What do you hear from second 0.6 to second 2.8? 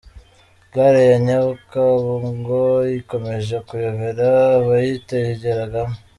Gare ya Nyakabungo